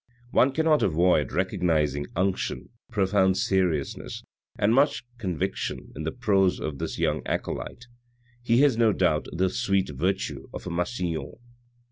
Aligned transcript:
One 0.31 0.51
cannot 0.51 0.81
avoid 0.81 1.31
recognising 1.31 2.07
unction, 2.15 2.69
profound 2.89 3.37
seriousness, 3.37 4.23
and 4.57 4.73
much 4.73 5.03
con 5.19 5.37
viction 5.37 5.91
in 5.95 6.05
the 6.05 6.11
prose 6.11 6.59
of 6.59 6.79
this 6.79 6.97
young 6.97 7.21
acolyte; 7.27 7.85
he 8.41 8.61
has 8.61 8.77
no 8.77 8.93
doubt 8.93 9.27
the 9.31 9.47
sweet 9.51 9.89
virtue 9.91 10.47
of 10.55 10.65
a 10.65 10.71
Massillon." 10.71 11.33